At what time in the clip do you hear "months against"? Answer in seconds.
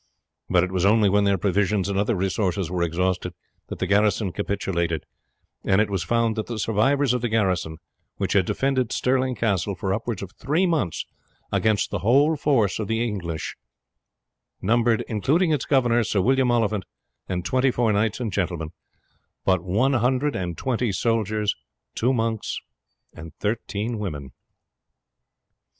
10.65-11.91